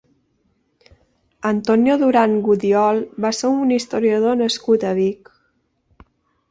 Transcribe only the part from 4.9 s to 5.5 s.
a Vic.